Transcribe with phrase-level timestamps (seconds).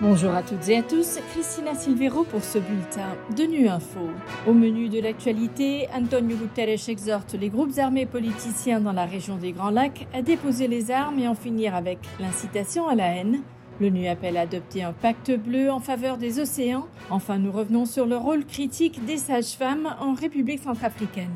[0.00, 3.98] Bonjour à toutes et à tous, Christina Silvero pour ce bulletin de Nu Info.
[4.46, 9.50] Au menu de l'actualité, Antonio Guterres exhorte les groupes armés politiciens dans la région des
[9.50, 13.40] Grands Lacs à déposer les armes et en finir avec l'incitation à la haine.
[13.80, 16.86] L'ONU appelle à adopter un pacte bleu en faveur des océans.
[17.10, 21.30] Enfin, nous revenons sur le rôle critique des sages-femmes en République centrafricaine.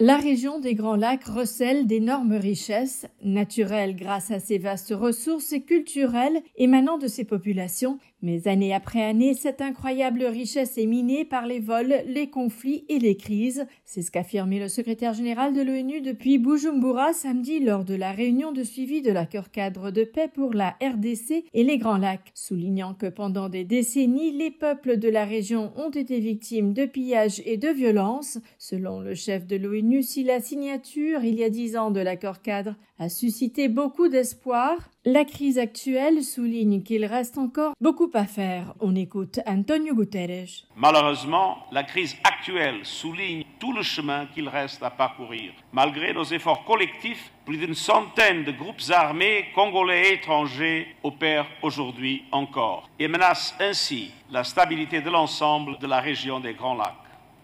[0.00, 5.62] La région des Grands Lacs recèle d'énormes richesses naturelles grâce à ses vastes ressources et
[5.62, 11.46] culturelles émanant de ses populations, mais année après année, cette incroyable richesse est minée par
[11.46, 13.66] les vols, les conflits et les crises.
[13.84, 18.50] C'est ce qu'affirmait le secrétaire général de l'ONU depuis Bujumbura samedi lors de la réunion
[18.50, 22.94] de suivi de l'accord cadre de paix pour la RDC et les Grands Lacs, soulignant
[22.94, 27.58] que pendant des décennies, les peuples de la région ont été victimes de pillages et
[27.58, 28.38] de violences.
[28.58, 32.40] Selon le chef de l'ONU, si la signature il y a dix ans de l'accord
[32.40, 38.72] cadre a suscité beaucoup d'espoir, la crise actuelle souligne qu'il reste encore beaucoup faire.
[38.78, 40.62] On écoute Antonio Guterres.
[40.76, 45.52] Malheureusement, la crise actuelle souligne tout le chemin qu'il reste à parcourir.
[45.72, 52.22] Malgré nos efforts collectifs, plus d'une centaine de groupes armés congolais et étrangers opèrent aujourd'hui
[52.30, 56.94] encore et menacent ainsi la stabilité de l'ensemble de la région des Grands Lacs.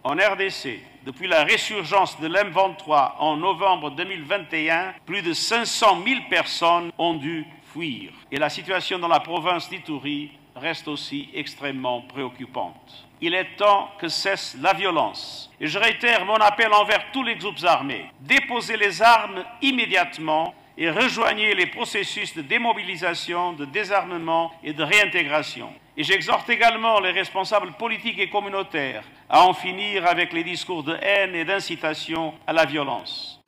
[0.03, 6.91] En RDC, depuis la résurgence de l'M23 en novembre 2021, plus de 500 000 personnes
[6.97, 8.13] ont dû fuir.
[8.33, 13.07] Et la situation dans la province d'Ituri reste aussi extrêmement préoccupante.
[13.21, 15.51] Il est temps que cesse la violence.
[15.61, 18.07] Et je réitère mon appel envers tous les groupes armés.
[18.21, 25.71] Déposez les armes immédiatement et rejoignez les processus de démobilisation, de désarmement et de réintégration.
[25.97, 30.97] Et j'exhorte également les responsables politiques et communautaires à en finir avec les discours de
[31.03, 33.43] haine et d'incitation à la violence.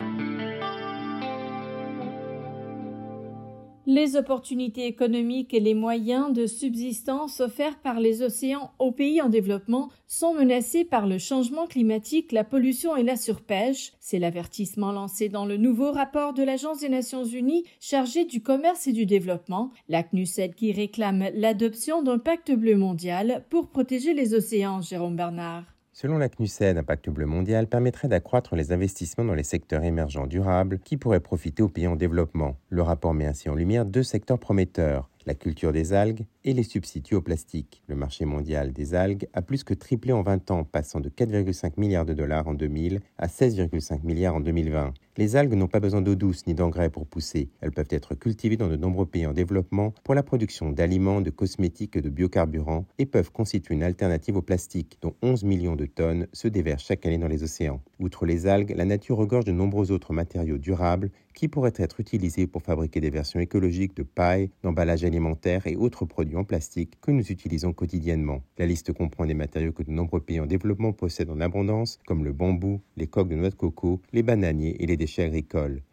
[3.95, 9.29] Les opportunités économiques et les moyens de subsistance offerts par les océans aux pays en
[9.29, 13.93] développement sont menacés par le changement climatique, la pollution et la surpêche.
[14.01, 18.87] C'est l'avertissement lancé dans le nouveau rapport de l'Agence des Nations Unies chargée du commerce
[18.87, 24.33] et du développement, la CNUSED qui réclame l'adoption d'un pacte bleu mondial pour protéger les
[24.33, 25.72] océans, Jérôme Bernard.
[25.95, 30.27] Selon la CNUSED, un pacte bleu mondial permettrait d'accroître les investissements dans les secteurs émergents
[30.27, 32.57] durables qui pourraient profiter aux pays en développement.
[32.71, 36.63] Le rapport met ainsi en lumière deux secteurs prometteurs, la culture des algues et les
[36.63, 37.83] substituts au plastique.
[37.89, 41.73] Le marché mondial des algues a plus que triplé en 20 ans, passant de 4,5
[41.77, 44.95] milliards de dollars en 2000 à 16,5 milliards en 2020.
[45.19, 47.51] Les algues n'ont pas besoin d'eau douce ni d'engrais pour pousser.
[47.61, 51.29] Elles peuvent être cultivées dans de nombreux pays en développement pour la production d'aliments, de
[51.29, 55.85] cosmétiques et de biocarburants et peuvent constituer une alternative au plastique, dont 11 millions de
[55.85, 57.83] tonnes se déversent chaque année dans les océans.
[58.01, 62.47] Outre les algues, la nature regorge de nombreux autres matériaux durables qui pourraient être utilisés
[62.47, 67.11] pour fabriquer des versions écologiques de paille, d'emballage alimentaire et autres produits en plastique que
[67.11, 68.43] nous utilisons quotidiennement.
[68.59, 72.25] La liste comprend des matériaux que de nombreux pays en développement possèdent en abondance, comme
[72.25, 74.97] le bambou, les coques de noix de coco, les bananiers et les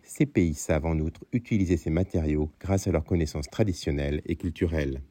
[0.04, 5.02] Ces pays savent en outre utiliser ces matériaux grâce à leurs connaissances traditionnelles et culturelles.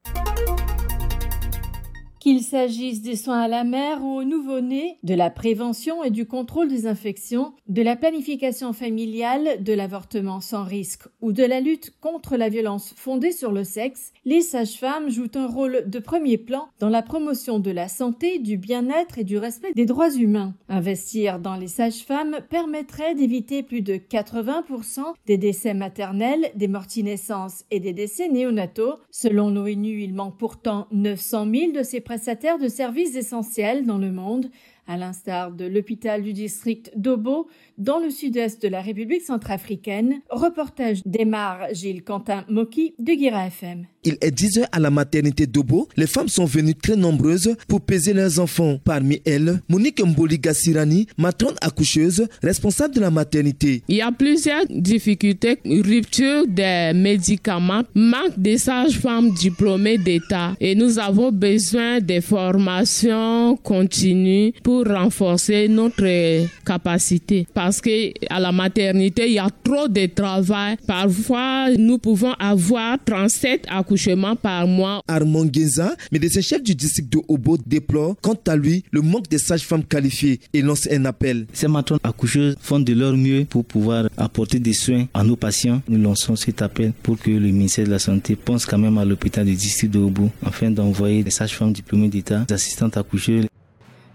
[2.21, 6.27] Qu'il s'agisse des soins à la mère ou au nouveau-né, de la prévention et du
[6.27, 11.93] contrôle des infections, de la planification familiale, de l'avortement sans risque ou de la lutte
[12.01, 16.69] contre la violence fondée sur le sexe, les sages-femmes jouent un rôle de premier plan
[16.81, 20.55] dans la promotion de la santé, du bien-être et du respect des droits humains.
[20.69, 27.65] Investir dans les sages-femmes permettrait d'éviter plus de 80% des décès maternels, des morties naissances
[27.71, 28.95] et des décès néonataux.
[29.11, 34.11] Selon l'ONU, il manque pourtant 900 000 de ces prestataires de services essentiels dans le
[34.11, 34.51] monde,
[34.89, 40.23] à l'instar de l'hôpital du district d'Obo, dans le sud-est de la République centrafricaine.
[40.31, 43.87] Reportage d'Emar Gilles Quentin Moki de Guira FM.
[44.05, 45.89] Il est 10 heures à la maternité d'Obo.
[45.97, 48.79] Les femmes sont venues très nombreuses pour peser leurs enfants.
[48.83, 53.83] Parmi elles, Monique Mboli Gassirani, matrone accoucheuse, responsable de la maternité.
[53.89, 55.59] Il y a plusieurs difficultés.
[55.67, 60.55] Rupture des médicaments, manque des sages-femmes diplômées d'État.
[60.61, 64.53] Et nous avons besoin de formations continues
[64.85, 67.47] pour renforcer notre capacité.
[67.53, 70.77] Parce que à la maternité, il y a trop de travail.
[70.87, 75.03] Parfois, nous pouvons avoir 37 accouchements par mois.
[75.09, 79.39] Armand Genza, médecin chef du district de Obo, déplore quant à lui le manque de
[79.39, 81.47] sages-femmes qualifiées et lance un appel.
[81.53, 85.83] Ces matrones accoucheuses font de leur mieux pour pouvoir apporter des soins à nos patients.
[85.89, 89.05] Nous lançons cet appel pour que le ministère de la Santé pense quand même à
[89.05, 93.47] l'hôpital du district de Obo afin d'envoyer des sages-femmes diplômées d'État, des assistantes accoucheuses.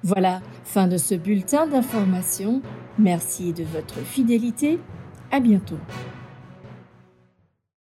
[0.03, 2.61] Voilà, fin de ce bulletin d'information.
[2.99, 4.79] Merci de votre fidélité.
[5.31, 5.79] À bientôt.